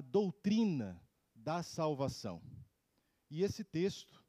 [0.00, 1.00] doutrina
[1.34, 2.42] da salvação.
[3.30, 4.24] E esse texto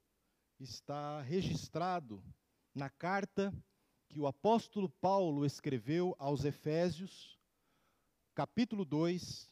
[0.60, 2.24] está registrado
[2.74, 3.54] na carta
[4.10, 7.40] que o apóstolo Paulo escreveu aos Efésios,
[8.34, 9.50] capítulo 2,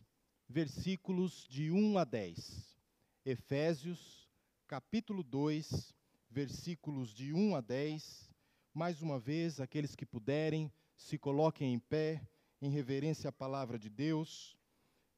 [0.48, 2.78] versículos de 1 a 10.
[3.26, 4.30] Efésios,
[4.68, 5.94] capítulo 2,
[6.30, 8.30] versículos de 1 a 10.
[8.74, 12.22] Mais uma vez, aqueles que puderem, se coloquem em pé,
[12.62, 14.58] em reverência à palavra de Deus,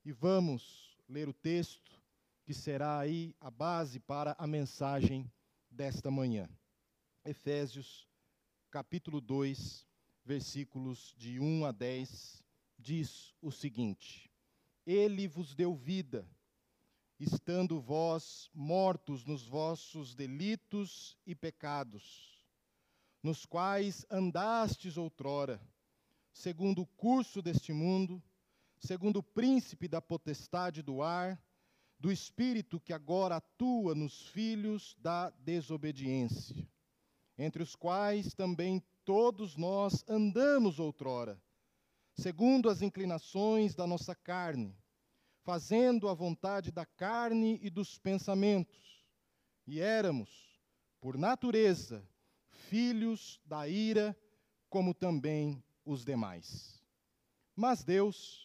[0.04, 2.02] e vamos ler o texto
[2.44, 5.32] que será aí a base para a mensagem
[5.70, 6.50] desta manhã.
[7.24, 8.08] Efésios,
[8.70, 9.86] capítulo 2,
[10.24, 12.44] versículos de 1 a 10,
[12.78, 14.32] diz o seguinte:
[14.86, 16.28] Ele vos deu vida,
[17.20, 22.44] estando vós mortos nos vossos delitos e pecados,
[23.24, 25.62] nos quais andastes outrora,
[26.32, 28.22] segundo o curso deste mundo,
[28.86, 31.42] segundo o príncipe da potestade do ar,
[32.00, 36.56] do espírito que agora atua nos filhos da desobediência,
[37.38, 41.42] entre os quais também todos nós andamos outrora,
[42.14, 44.78] segundo as inclinações da nossa carne,
[45.42, 49.04] fazendo a vontade da carne e dos pensamentos,
[49.66, 50.60] e éramos,
[51.02, 52.08] por natureza,
[52.50, 54.16] filhos da ira,
[54.70, 56.84] como também os demais.
[57.56, 58.45] Mas Deus,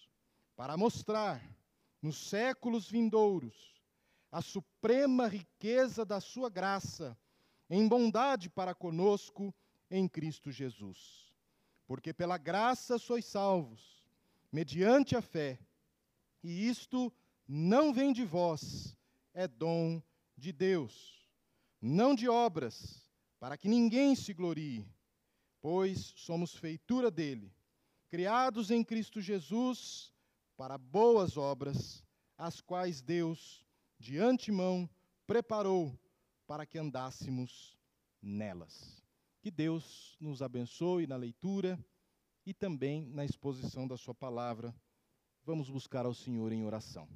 [0.55, 1.41] para mostrar
[2.01, 3.71] nos séculos vindouros
[4.31, 7.17] a suprema riqueza da sua graça,
[7.69, 9.53] em bondade para conosco
[9.89, 11.33] em Cristo Jesus.
[11.85, 14.07] Porque pela graça sois salvos,
[14.51, 15.59] mediante a fé,
[16.41, 17.13] e isto
[17.45, 18.97] não vem de vós,
[19.33, 20.01] é dom
[20.37, 21.27] de Deus,
[21.81, 23.05] não de obras,
[23.37, 24.87] para que ninguém se glorie,
[25.61, 27.53] pois somos feitura dele,
[28.07, 30.10] criados em Cristo Jesus
[30.61, 32.05] para boas obras,
[32.37, 33.65] as quais Deus
[33.97, 34.87] de antemão
[35.25, 35.99] preparou
[36.45, 37.75] para que andássemos
[38.21, 39.03] nelas.
[39.41, 41.83] Que Deus nos abençoe na leitura
[42.45, 44.71] e também na exposição da Sua palavra.
[45.43, 47.09] Vamos buscar ao Senhor em oração.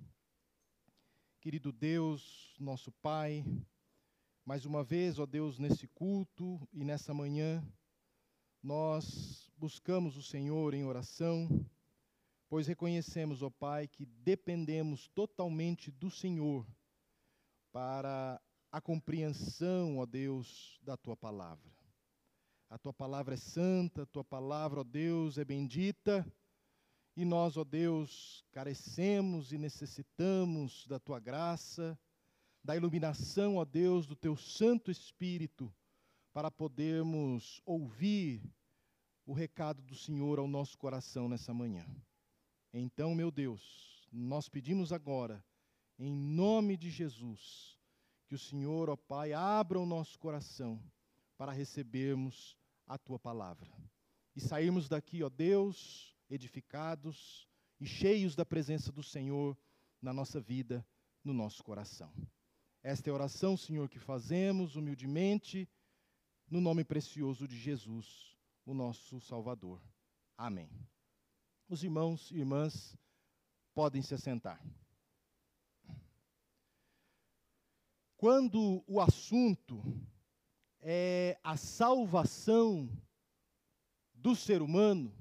[1.39, 3.45] Querido Deus, nosso Pai,
[4.43, 7.63] mais uma vez, ó Deus, nesse culto e nessa manhã,
[8.63, 11.47] nós buscamos o Senhor em oração,
[12.55, 16.65] pois reconhecemos, ó Pai, que dependemos totalmente do Senhor
[17.69, 21.69] para a compreensão, ó Deus, da tua palavra.
[22.69, 26.25] A tua palavra é santa, a tua palavra, ó Deus, é bendita,
[27.13, 31.99] e nós, ó Deus, carecemos e necessitamos da tua graça,
[32.63, 35.69] da iluminação, ó Deus, do teu Santo Espírito,
[36.31, 38.41] para podermos ouvir
[39.25, 41.85] o recado do Senhor ao nosso coração nessa manhã.
[42.77, 45.41] Então, meu Deus, nós pedimos agora
[45.97, 47.79] em nome de Jesus,
[48.27, 50.83] que o Senhor, ó Pai, abra o nosso coração
[51.37, 53.71] para recebermos a tua palavra
[54.35, 57.47] e sairmos daqui, ó Deus, edificados
[57.79, 59.57] e cheios da presença do Senhor
[60.01, 60.85] na nossa vida,
[61.23, 62.13] no nosso coração.
[62.83, 65.65] Esta é a oração, Senhor, que fazemos humildemente
[66.49, 68.35] no nome precioso de Jesus,
[68.65, 69.81] o nosso Salvador.
[70.37, 70.69] Amém.
[71.67, 72.95] Os irmãos e irmãs
[73.73, 74.63] podem se assentar.
[78.15, 79.83] Quando o assunto
[80.79, 82.89] é a salvação
[84.13, 85.11] do ser humano,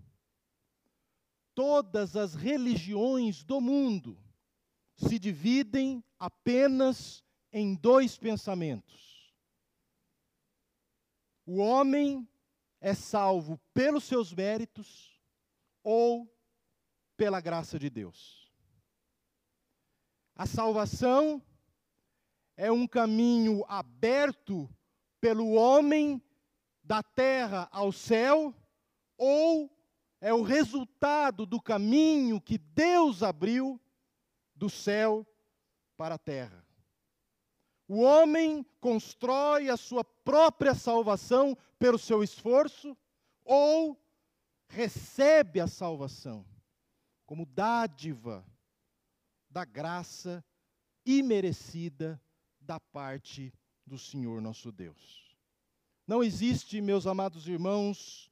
[1.55, 4.19] todas as religiões do mundo
[4.97, 9.35] se dividem apenas em dois pensamentos.
[11.46, 12.29] O homem
[12.81, 15.20] é salvo pelos seus méritos
[15.82, 16.33] ou
[17.16, 18.50] pela graça de Deus.
[20.34, 21.43] A salvação
[22.56, 24.69] é um caminho aberto
[25.20, 26.22] pelo homem
[26.82, 28.55] da terra ao céu,
[29.16, 29.70] ou
[30.20, 33.81] é o resultado do caminho que Deus abriu
[34.55, 35.26] do céu
[35.96, 36.64] para a terra.
[37.87, 42.96] O homem constrói a sua própria salvação pelo seu esforço,
[43.44, 44.00] ou
[44.69, 46.44] recebe a salvação
[47.34, 48.46] como dádiva
[49.50, 50.44] da graça
[51.04, 52.22] imerecida
[52.60, 53.52] da parte
[53.84, 55.36] do Senhor nosso Deus.
[56.06, 58.31] Não existe, meus amados irmãos,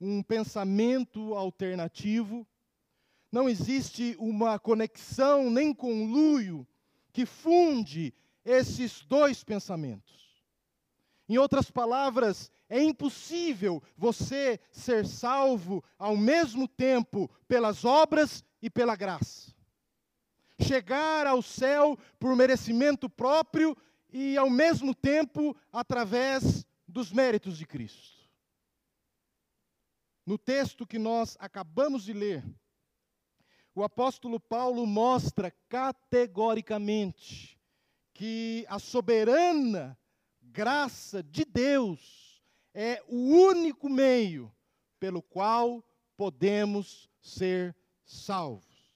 [0.00, 2.48] um pensamento alternativo,
[3.30, 6.66] não existe uma conexão nem conluio
[7.12, 8.14] que funde
[8.46, 10.42] esses dois pensamentos.
[11.28, 18.94] Em outras palavras, é impossível você ser salvo ao mesmo tempo pelas obras e pela
[18.94, 19.54] graça.
[20.60, 23.76] Chegar ao céu por merecimento próprio
[24.12, 28.18] e, ao mesmo tempo, através dos méritos de Cristo.
[30.26, 32.44] No texto que nós acabamos de ler,
[33.74, 37.58] o apóstolo Paulo mostra categoricamente
[38.12, 39.96] que a soberana
[40.42, 42.27] graça de Deus
[42.80, 44.54] é o único meio
[45.00, 45.84] pelo qual
[46.16, 48.94] podemos ser salvos.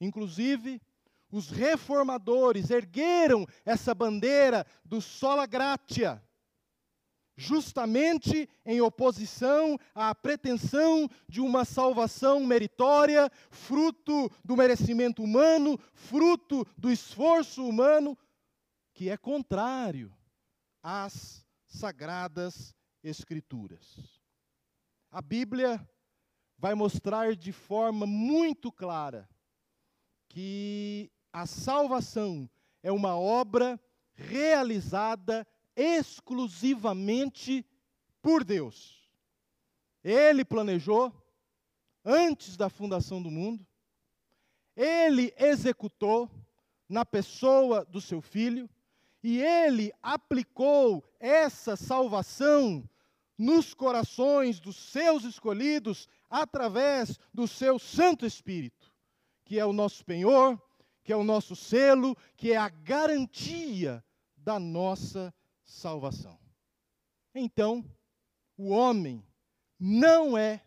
[0.00, 0.82] Inclusive,
[1.30, 6.20] os reformadores ergueram essa bandeira do sola gratia,
[7.36, 16.90] justamente em oposição à pretensão de uma salvação meritória, fruto do merecimento humano, fruto do
[16.90, 18.18] esforço humano,
[18.92, 20.12] que é contrário
[20.82, 24.20] às sagradas Escrituras.
[25.10, 25.88] A Bíblia
[26.58, 29.28] vai mostrar de forma muito clara
[30.28, 32.50] que a salvação
[32.82, 33.80] é uma obra
[34.14, 35.46] realizada
[35.76, 37.64] exclusivamente
[38.20, 39.08] por Deus.
[40.02, 41.12] Ele planejou
[42.04, 43.66] antes da fundação do mundo,
[44.74, 46.30] ele executou
[46.88, 48.68] na pessoa do seu filho,
[49.22, 52.88] e ele aplicou essa salvação
[53.36, 58.92] nos corações dos seus escolhidos através do seu Santo Espírito,
[59.44, 60.60] que é o nosso penhor,
[61.02, 64.04] que é o nosso selo, que é a garantia
[64.36, 65.34] da nossa
[65.64, 66.38] salvação.
[67.34, 67.84] Então,
[68.56, 69.24] o homem
[69.78, 70.62] não é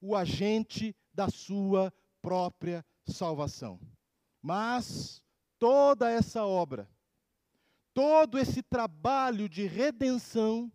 [0.00, 3.80] o agente da sua própria salvação,
[4.42, 5.22] mas
[5.58, 6.88] toda essa obra
[7.96, 10.70] Todo esse trabalho de redenção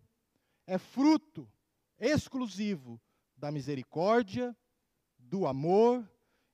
[0.66, 1.48] é fruto
[1.96, 3.00] exclusivo
[3.36, 4.56] da misericórdia,
[5.16, 6.04] do amor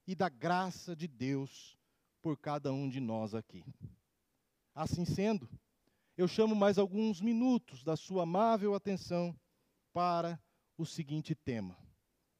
[0.07, 1.79] e da graça de Deus
[2.21, 3.65] por cada um de nós aqui.
[4.75, 5.49] Assim sendo,
[6.19, 9.35] eu chamo mais alguns minutos da sua amável atenção
[9.91, 10.39] para
[10.77, 11.79] o seguinte tema: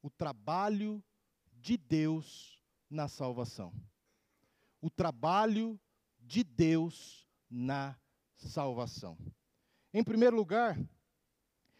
[0.03, 1.03] o trabalho
[1.51, 3.73] de Deus na salvação.
[4.79, 5.81] O trabalho
[6.19, 8.08] de Deus na salvação.
[9.93, 10.79] Em primeiro lugar,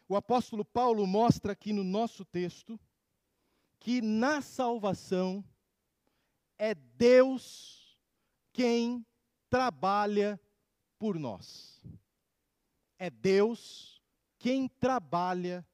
[0.08, 2.80] o apóstolo Paulo mostra aqui no nosso texto
[3.80, 5.44] que na salvação
[6.58, 7.98] é Deus
[8.52, 9.06] quem
[9.50, 10.40] trabalha
[10.98, 11.82] por nós.
[12.98, 14.02] É Deus
[14.38, 15.66] quem trabalha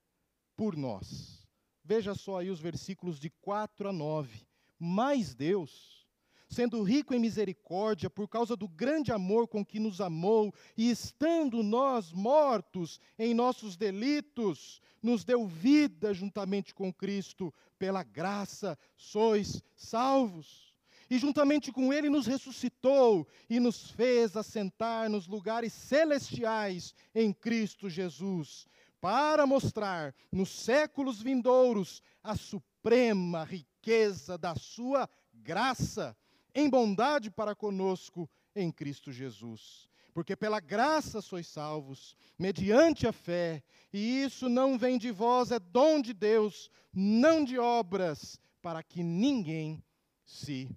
[0.55, 1.47] por nós.
[1.83, 4.47] Veja só aí os versículos de 4 a 9.
[4.77, 6.04] Mas Deus
[6.47, 11.63] sendo rico em misericórdia, por causa do grande amor com que nos amou, e estando
[11.63, 20.73] nós mortos em nossos delitos, nos deu vida juntamente com Cristo, pela graça sois salvos.
[21.09, 27.89] E juntamente com Ele nos ressuscitou e nos fez assentar nos lugares celestiais em Cristo
[27.89, 28.65] Jesus,
[28.99, 36.17] para mostrar nos séculos vindouros a suprema riqueza da Sua graça
[36.55, 39.89] em bondade para conosco em Cristo Jesus.
[40.13, 45.59] Porque pela graça sois salvos, mediante a fé, e isso não vem de vós, é
[45.59, 49.83] dom de Deus, não de obras, para que ninguém
[50.23, 50.73] se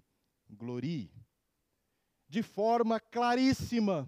[0.49, 1.09] glorie.
[2.27, 4.05] De forma claríssima,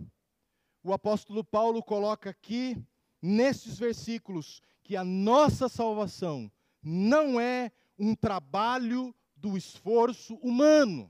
[0.84, 2.76] o apóstolo Paulo coloca aqui,
[3.22, 6.52] nesses versículos, que a nossa salvação
[6.84, 11.10] não é um trabalho do esforço humano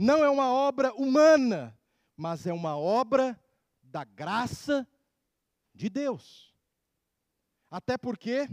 [0.00, 1.78] não é uma obra humana,
[2.16, 3.38] mas é uma obra
[3.82, 4.88] da graça
[5.74, 6.54] de Deus.
[7.70, 8.48] Até porque,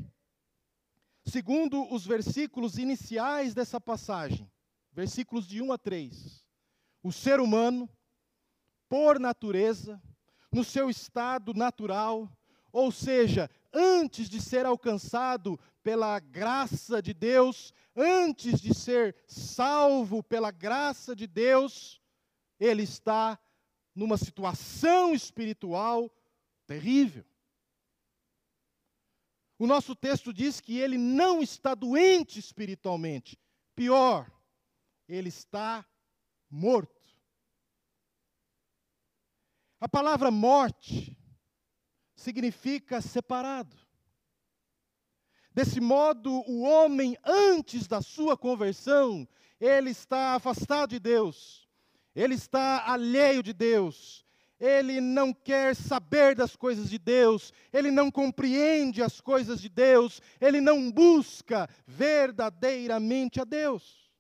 [1.24, 4.52] segundo os versículos iniciais dessa passagem,
[4.92, 6.46] versículos de 1 a 3,
[7.02, 7.90] o ser humano,
[8.90, 10.02] por natureza,
[10.52, 12.30] no seu estado natural,
[12.74, 20.52] ou seja, antes de ser alcançado pela graça de Deus, antes de ser salvo pela
[20.52, 22.02] graça de Deus,
[22.60, 23.40] ele está
[23.96, 26.14] numa situação espiritual
[26.66, 27.26] terrível.
[29.58, 33.40] O nosso texto diz que ele não está doente espiritualmente.
[33.74, 34.30] Pior,
[35.08, 35.88] ele está
[36.50, 37.10] morto.
[39.80, 41.18] A palavra morte
[42.14, 43.87] significa separado.
[45.58, 49.28] Desse modo, o homem, antes da sua conversão,
[49.60, 51.68] ele está afastado de Deus,
[52.16, 54.24] ele está alheio de Deus,
[54.60, 60.22] ele não quer saber das coisas de Deus, ele não compreende as coisas de Deus,
[60.40, 64.12] ele não busca verdadeiramente a Deus.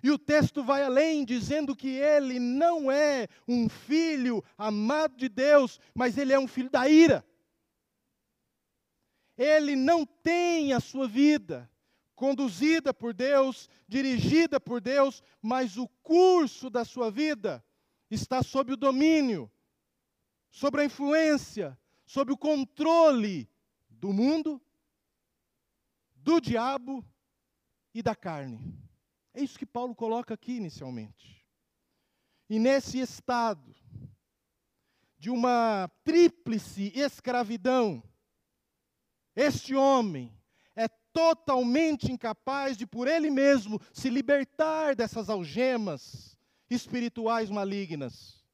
[0.00, 5.80] E o texto vai além, dizendo que ele não é um filho amado de Deus,
[5.92, 7.24] mas ele é um filho da ira.
[9.38, 11.70] Ele não tem a sua vida
[12.16, 17.64] conduzida por Deus, dirigida por Deus, mas o curso da sua vida
[18.10, 19.48] está sob o domínio,
[20.50, 23.48] sobre a influência, sob o controle
[23.88, 24.60] do mundo,
[26.16, 27.04] do diabo
[27.94, 28.76] e da carne.
[29.32, 31.46] É isso que Paulo coloca aqui inicialmente.
[32.50, 33.76] E nesse estado
[35.16, 38.02] de uma tríplice escravidão,
[39.38, 40.36] este homem
[40.74, 46.36] é totalmente incapaz de, por ele mesmo, se libertar dessas algemas
[46.68, 48.44] espirituais malignas,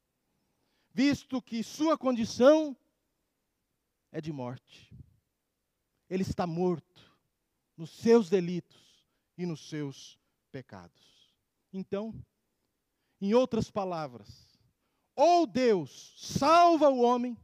[0.92, 2.76] visto que sua condição
[4.12, 4.94] é de morte.
[6.10, 7.18] Ele está morto
[7.78, 9.06] nos seus delitos
[9.38, 10.18] e nos seus
[10.52, 11.32] pecados.
[11.72, 12.14] Então,
[13.22, 14.60] em outras palavras,
[15.16, 17.38] ou Deus salva o homem,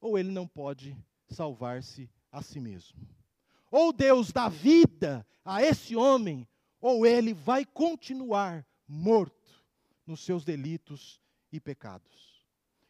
[0.00, 0.96] ou ele não pode
[1.28, 2.98] salvar-se a si mesmo.
[3.70, 6.46] Ou Deus dá vida a esse homem,
[6.80, 9.64] ou ele vai continuar morto
[10.04, 11.20] nos seus delitos
[11.52, 12.44] e pecados.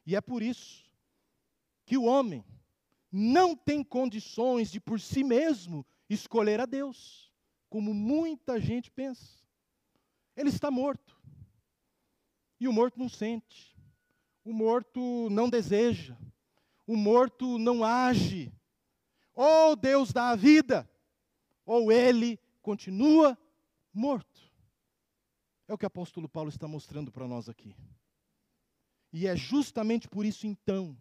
[0.06, 0.90] E é por isso
[1.84, 2.42] que o homem
[3.12, 7.30] não tem condições de por si mesmo escolher a Deus,
[7.68, 9.44] como muita gente pensa.
[10.34, 11.16] Ele está morto.
[12.58, 13.76] E o morto não sente.
[14.42, 16.16] O morto não deseja.
[16.86, 18.52] O morto não age
[19.34, 20.88] ou Deus dá a vida,
[21.64, 23.36] ou ele continua
[23.92, 24.42] morto.
[25.66, 27.74] É o que o apóstolo Paulo está mostrando para nós aqui.
[29.12, 30.96] E é justamente por isso, então,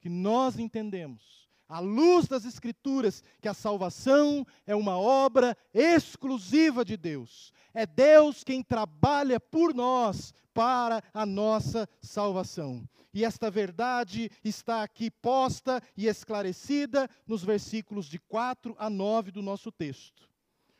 [0.00, 1.43] que nós entendemos,
[1.74, 7.52] à luz das Escrituras, que a salvação é uma obra exclusiva de Deus.
[7.74, 12.88] É Deus quem trabalha por nós para a nossa salvação.
[13.12, 19.42] E esta verdade está aqui posta e esclarecida nos versículos de 4 a 9 do
[19.42, 20.30] nosso texto,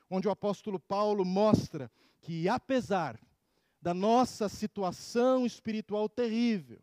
[0.08, 3.18] onde o apóstolo Paulo mostra que, apesar
[3.82, 6.80] da nossa situação espiritual terrível,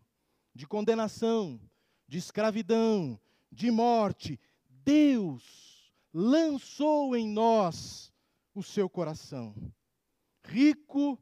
[0.53, 1.61] de condenação,
[2.09, 3.17] de escravidão,
[3.51, 4.39] de morte,
[4.83, 8.11] Deus lançou em nós
[8.53, 9.55] o seu coração,
[10.43, 11.21] rico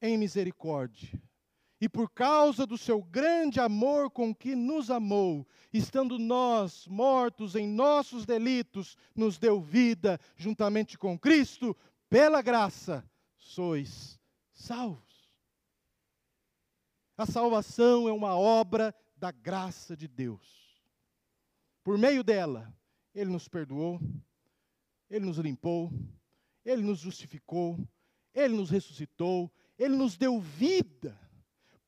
[0.00, 1.20] em misericórdia
[1.82, 7.66] e por causa do seu grande amor com que nos amou, estando nós mortos em
[7.66, 11.76] nossos delitos, nos deu vida juntamente com Cristo,
[12.08, 13.04] pela graça
[13.36, 14.16] sois
[14.52, 15.28] salvos.
[17.18, 20.71] A salvação é uma obra da graça de Deus.
[21.82, 22.72] Por meio dela,
[23.14, 24.00] Ele nos perdoou,
[25.10, 25.92] Ele nos limpou,
[26.64, 27.78] Ele nos justificou,
[28.34, 31.18] Ele nos ressuscitou, Ele nos deu vida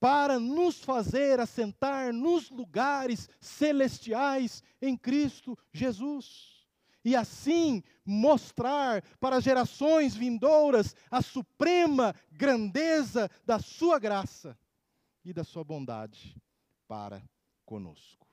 [0.05, 6.67] para nos fazer assentar nos lugares celestiais em Cristo Jesus.
[7.03, 14.59] E assim mostrar para gerações vindouras a suprema grandeza da Sua graça
[15.25, 16.37] e da Sua bondade
[16.87, 17.23] para
[17.65, 18.27] conosco.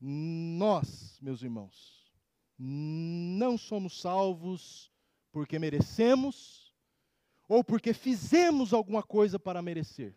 [0.00, 2.04] Nós, meus irmãos,
[2.58, 4.92] não somos salvos
[5.32, 6.74] porque merecemos
[7.48, 10.14] ou porque fizemos alguma coisa para merecer.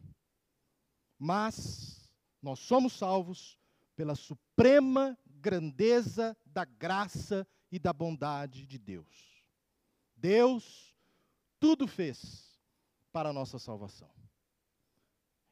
[1.18, 2.10] Mas
[2.42, 3.58] nós somos salvos
[3.96, 9.44] pela suprema grandeza da graça e da bondade de Deus.
[10.16, 10.96] Deus
[11.60, 12.60] tudo fez
[13.12, 14.10] para a nossa salvação.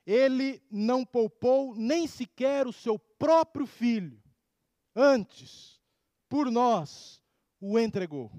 [0.05, 4.21] Ele não poupou nem sequer o seu próprio filho.
[4.95, 5.79] Antes,
[6.29, 7.21] por nós,
[7.59, 8.31] o entregou.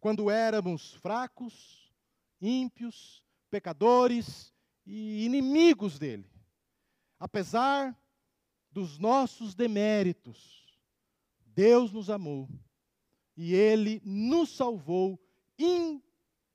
[0.00, 1.92] Quando éramos fracos,
[2.40, 4.52] ímpios, pecadores
[4.86, 6.30] e inimigos dele.
[7.18, 7.96] Apesar
[8.70, 10.78] dos nossos deméritos,
[11.44, 12.48] Deus nos amou
[13.36, 15.18] e ele nos salvou
[15.58, 16.00] in,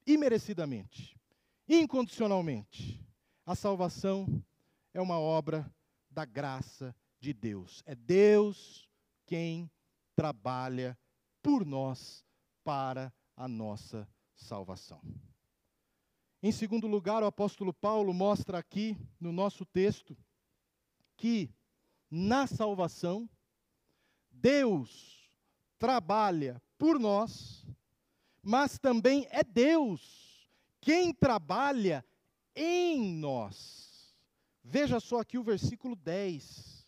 [0.05, 1.19] imerecidamente,
[1.67, 3.05] incondicionalmente.
[3.45, 4.43] A salvação
[4.93, 5.69] é uma obra
[6.09, 7.81] da graça de Deus.
[7.85, 8.89] É Deus
[9.25, 9.71] quem
[10.13, 10.97] trabalha
[11.41, 12.25] por nós
[12.65, 15.01] para a nossa salvação.
[16.41, 20.17] Em segundo lugar, o apóstolo Paulo mostra aqui no nosso texto
[21.23, 21.49] aqui
[22.11, 23.29] na salvação,
[24.29, 25.31] Deus
[25.79, 27.65] trabalha por nós,
[28.41, 30.49] mas também é Deus
[30.81, 32.03] quem trabalha
[32.53, 34.13] em nós.
[34.61, 36.82] Veja só aqui o versículo 10.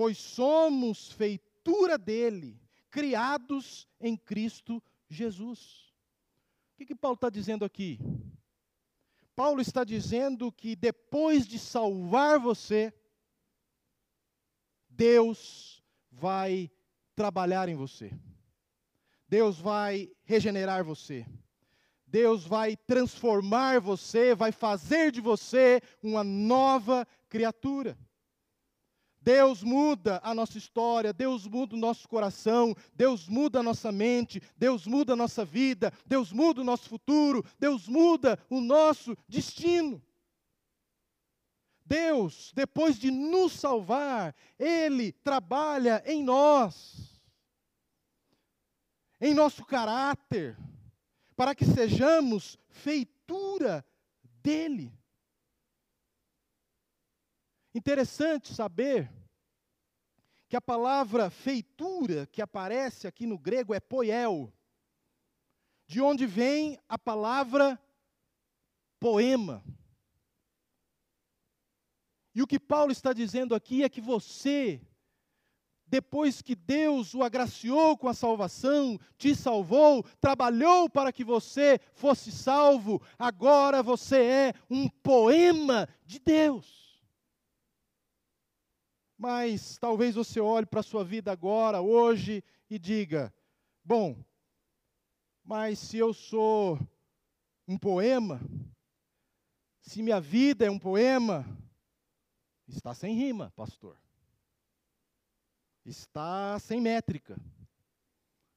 [0.00, 2.58] Pois somos feitura dele,
[2.90, 5.92] criados em Cristo Jesus.
[6.72, 7.98] O que, que Paulo está dizendo aqui?
[9.36, 12.94] Paulo está dizendo que depois de salvar você,
[14.88, 16.70] Deus vai
[17.14, 18.10] trabalhar em você.
[19.28, 21.26] Deus vai regenerar você.
[22.06, 27.98] Deus vai transformar você, vai fazer de você uma nova criatura.
[29.20, 34.40] Deus muda a nossa história, Deus muda o nosso coração, Deus muda a nossa mente,
[34.56, 40.02] Deus muda a nossa vida, Deus muda o nosso futuro, Deus muda o nosso destino.
[41.84, 47.20] Deus, depois de nos salvar, Ele trabalha em nós,
[49.20, 50.56] em nosso caráter,
[51.36, 53.84] para que sejamos feitura
[54.42, 54.99] dEle.
[57.74, 59.10] Interessante saber
[60.48, 64.52] que a palavra feitura que aparece aqui no grego é poiel,
[65.86, 67.80] de onde vem a palavra
[68.98, 69.64] poema.
[72.34, 74.80] E o que Paulo está dizendo aqui é que você,
[75.86, 82.32] depois que Deus o agraciou com a salvação, te salvou, trabalhou para que você fosse
[82.32, 86.89] salvo, agora você é um poema de Deus.
[89.20, 93.30] Mas talvez você olhe para a sua vida agora, hoje, e diga:
[93.84, 94.16] bom,
[95.44, 96.78] mas se eu sou
[97.68, 98.40] um poema,
[99.82, 101.44] se minha vida é um poema,
[102.66, 103.94] está sem rima, pastor.
[105.84, 107.36] Está sem métrica.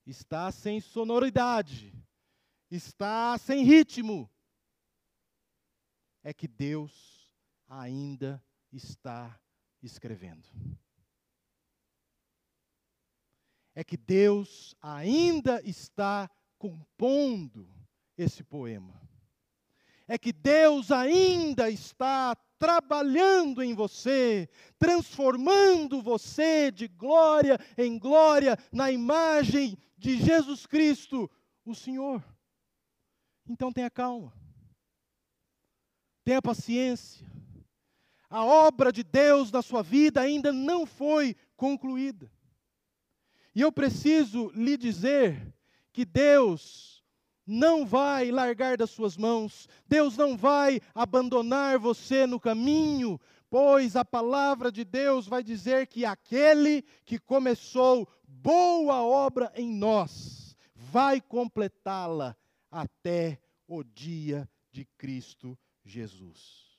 [0.05, 1.93] Está sem sonoridade.
[2.71, 4.31] Está sem ritmo.
[6.23, 7.29] É que Deus
[7.67, 9.42] ainda está
[9.85, 10.47] escrevendo.
[13.75, 17.67] É que Deus ainda está compondo
[18.17, 19.01] esse poema.
[20.07, 28.91] É que Deus ainda está trabalhando em você, transformando você de glória em glória na
[28.91, 31.29] imagem de Jesus Cristo,
[31.65, 32.23] o Senhor.
[33.47, 34.33] Então tenha calma.
[36.23, 37.27] Tenha paciência
[38.33, 42.31] a obra de Deus na sua vida ainda não foi concluída.
[43.53, 45.53] E eu preciso lhe dizer
[45.91, 47.03] que Deus
[47.45, 54.03] não vai largar das suas mãos, Deus não vai abandonar você no caminho, pois a
[54.03, 62.35] palavra de Deus vai dizer que aquele que começou boa obra em nós vai completá-la
[62.71, 66.72] até o dia de Cristo Jesus.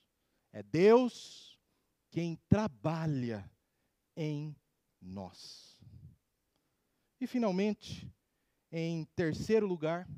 [0.54, 1.58] É Deus
[2.12, 3.50] quem trabalha
[4.16, 4.54] em
[5.02, 5.76] nós.
[7.20, 8.08] E finalmente,
[8.70, 10.08] em terceiro lugar,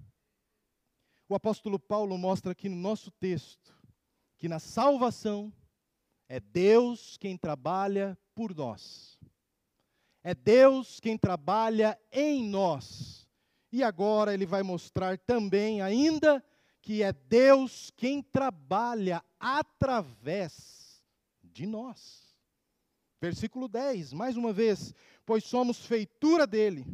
[1.26, 3.74] o apóstolo Paulo mostra aqui no nosso texto
[4.36, 5.50] que na salvação
[6.28, 9.18] é Deus quem trabalha por nós.
[10.22, 13.26] É Deus quem trabalha em nós.
[13.72, 16.44] E agora ele vai mostrar também ainda
[16.82, 21.02] que é Deus quem trabalha através
[21.42, 22.26] de nós.
[23.20, 24.94] Versículo 10, mais uma vez,
[25.24, 26.84] pois somos feitura dele,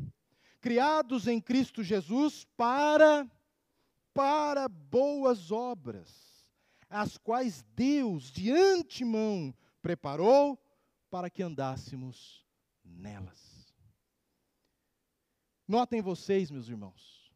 [0.61, 3.29] criados em Cristo Jesus para
[4.15, 6.47] para boas obras,
[6.89, 10.63] as quais Deus de antemão preparou
[11.11, 12.47] para que andássemos
[12.85, 13.75] nelas.
[15.67, 17.33] Notem vocês, meus irmãos,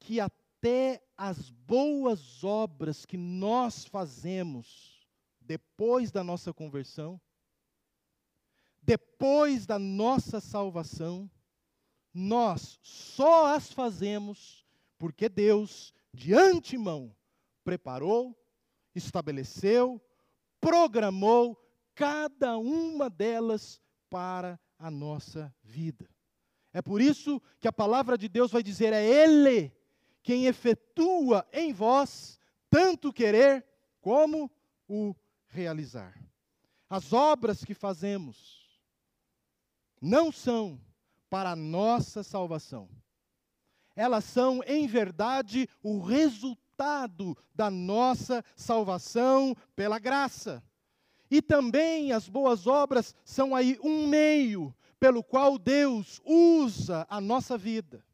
[0.00, 5.06] que a até as boas obras que nós fazemos
[5.40, 7.20] depois da nossa conversão,
[8.82, 11.30] depois da nossa salvação,
[12.12, 14.66] nós só as fazemos
[14.98, 17.14] porque Deus, de antemão,
[17.62, 18.36] preparou,
[18.94, 20.02] estabeleceu,
[20.60, 21.56] programou
[21.94, 26.08] cada uma delas para a nossa vida.
[26.72, 29.77] É por isso que a palavra de Deus vai dizer: é Ele
[30.22, 32.38] quem efetua em vós
[32.70, 33.64] tanto querer
[34.00, 34.50] como
[34.88, 35.14] o
[35.48, 36.18] realizar.
[36.88, 38.58] As obras que fazemos
[40.00, 40.80] não são
[41.28, 42.88] para a nossa salvação.
[43.94, 50.62] Elas são, em verdade, o resultado da nossa salvação pela graça.
[51.30, 57.58] E também as boas obras são aí um meio pelo qual Deus usa a nossa
[57.58, 58.04] vida,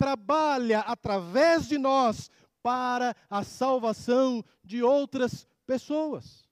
[0.00, 2.30] trabalha através de nós
[2.62, 6.48] para a salvação de outras pessoas.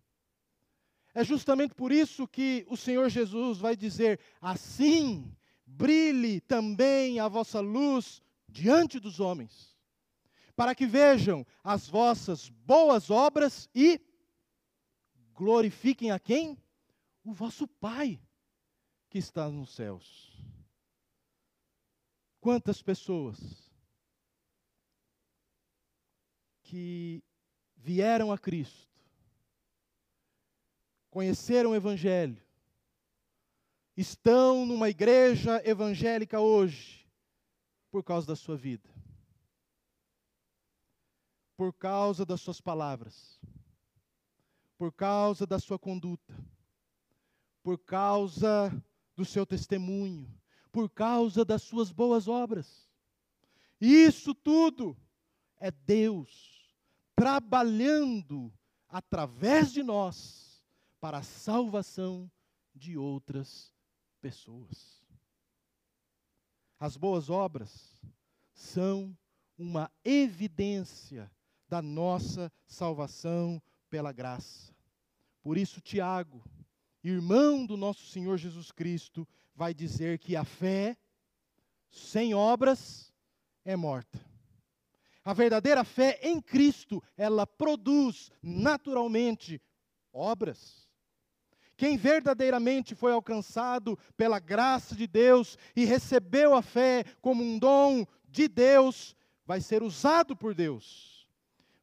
[1.15, 5.35] É justamente por isso que o Senhor Jesus vai dizer: assim
[5.65, 9.75] brilhe também a vossa luz diante dos homens,
[10.55, 13.99] para que vejam as vossas boas obras e
[15.33, 16.59] glorifiquem a quem?
[17.25, 18.21] O vosso Pai
[19.09, 20.28] que está nos céus.
[22.49, 23.39] Quantas pessoas
[26.63, 27.23] que
[27.77, 28.89] vieram a Cristo,
[31.11, 32.43] conheceram o Evangelho,
[33.95, 37.07] estão numa igreja evangélica hoje,
[37.91, 38.89] por causa da sua vida,
[41.55, 43.39] por causa das suas palavras,
[44.79, 46.35] por causa da sua conduta,
[47.63, 48.73] por causa
[49.15, 50.38] do seu testemunho,
[50.71, 52.89] por causa das suas boas obras.
[53.81, 54.97] Isso tudo
[55.59, 56.59] é Deus
[57.15, 58.53] trabalhando
[58.89, 60.65] através de nós
[61.01, 62.31] para a salvação
[62.75, 63.75] de outras
[64.21, 65.05] pessoas.
[66.79, 68.01] As boas obras
[68.53, 69.17] são
[69.57, 71.31] uma evidência
[71.69, 74.73] da nossa salvação pela graça.
[75.43, 76.43] Por isso, Tiago,
[77.03, 79.27] irmão do nosso Senhor Jesus Cristo,
[79.59, 80.97] vai dizer que a fé
[81.91, 83.13] sem obras
[83.65, 84.25] é morta.
[85.25, 89.61] A verdadeira fé em Cristo, ela produz naturalmente
[90.13, 90.89] obras.
[91.77, 98.07] Quem verdadeiramente foi alcançado pela graça de Deus e recebeu a fé como um dom
[98.29, 101.29] de Deus, vai ser usado por Deus.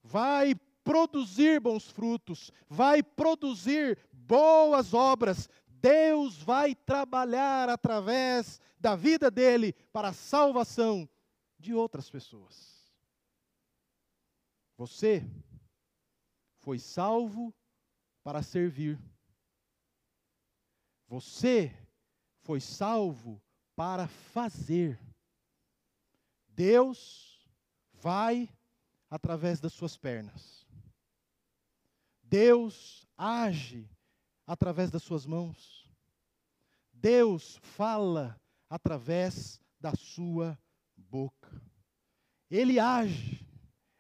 [0.01, 5.49] Vai produzir bons frutos, vai produzir boas obras.
[5.85, 11.07] Deus vai trabalhar através da vida dele para a salvação
[11.59, 12.91] de outras pessoas.
[14.75, 15.23] Você
[16.57, 17.53] foi salvo
[18.23, 18.99] para servir.
[21.07, 21.71] Você
[22.41, 23.39] foi salvo
[23.75, 24.99] para fazer.
[26.47, 27.47] Deus
[27.93, 28.49] vai
[29.07, 30.65] através das suas pernas.
[32.23, 33.87] Deus age
[34.45, 35.89] através das suas mãos.
[36.93, 40.58] Deus fala através da sua
[40.95, 41.62] boca.
[42.49, 43.45] Ele age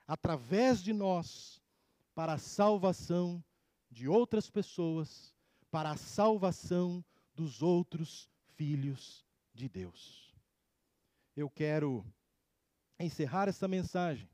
[0.07, 1.61] através de nós
[2.13, 3.43] para a salvação
[3.89, 5.33] de outras pessoas,
[5.69, 7.03] para a salvação
[7.33, 10.33] dos outros filhos de Deus.
[11.35, 12.05] Eu quero
[12.99, 14.29] encerrar essa mensagem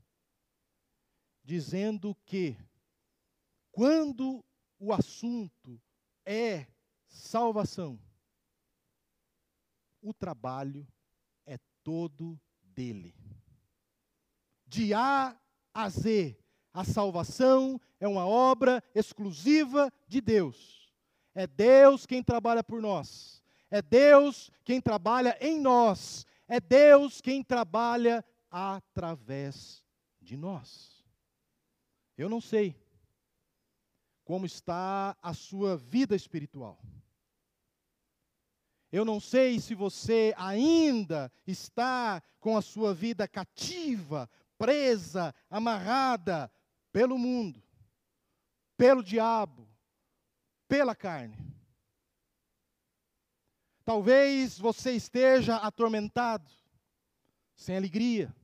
[1.44, 2.56] dizendo que
[3.72, 4.44] quando
[4.78, 5.80] o assunto
[6.24, 6.66] é
[7.08, 7.98] salvação.
[10.00, 10.86] O trabalho
[11.46, 13.14] é todo dele.
[14.66, 15.38] De A
[15.74, 16.38] a Z,
[16.72, 20.92] a salvação é uma obra exclusiva de Deus.
[21.34, 23.42] É Deus quem trabalha por nós.
[23.70, 26.26] É Deus quem trabalha em nós.
[26.46, 29.82] É Deus quem trabalha através
[30.20, 31.02] de nós.
[32.16, 32.76] Eu não sei
[34.32, 36.82] como está a sua vida espiritual.
[38.90, 46.50] Eu não sei se você ainda está com a sua vida cativa, presa, amarrada
[46.90, 47.62] pelo mundo,
[48.74, 49.68] pelo diabo,
[50.66, 51.36] pela carne.
[53.84, 56.50] Talvez você esteja atormentado,
[57.54, 58.34] sem alegria,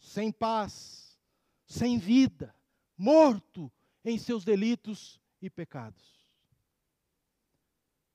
[0.00, 1.16] sem paz,
[1.64, 2.52] sem vida,
[2.98, 3.70] morto
[4.04, 6.24] em seus delitos e pecados.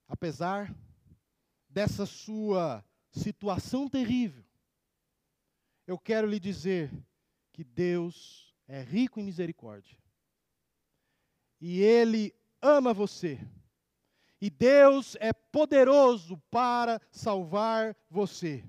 [0.08, 0.73] Apesar
[1.67, 4.43] dessa sua situação terrível,
[5.88, 6.91] eu quero lhe dizer
[7.52, 9.97] que Deus é rico em misericórdia.
[11.60, 13.39] E Ele ama você.
[14.39, 18.63] E Deus é poderoso para salvar você.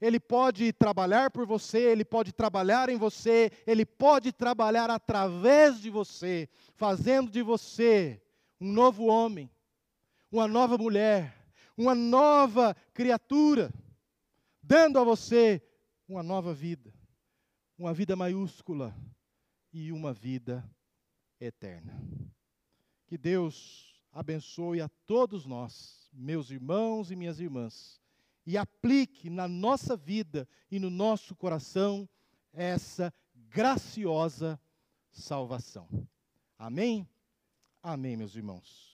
[0.00, 5.90] Ele pode trabalhar por você, ele pode trabalhar em você, ele pode trabalhar através de
[5.90, 8.22] você, fazendo de você
[8.60, 9.50] um novo homem,
[10.30, 11.36] uma nova mulher,
[11.76, 13.72] uma nova criatura,
[14.62, 15.60] dando a você
[16.08, 16.94] uma nova vida,
[17.76, 18.96] uma vida maiúscula
[19.72, 20.68] e uma vida
[21.40, 22.00] eterna.
[23.06, 28.00] Que Deus abençoe a todos nós, meus irmãos e minhas irmãs
[28.48, 32.08] e aplique na nossa vida e no nosso coração
[32.50, 34.58] essa graciosa
[35.12, 35.86] salvação.
[36.58, 37.06] Amém?
[37.82, 38.86] Amém, meus irmãos.